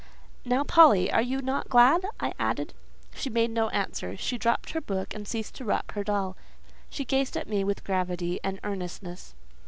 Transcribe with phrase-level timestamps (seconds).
[0.43, 2.73] "Now, Polly, are you not glad?" I added.
[3.13, 4.17] She made no answer.
[4.17, 6.35] She dropped her book and ceased to rock her doll;
[6.89, 9.35] she gazed at me with gravity and earnestness.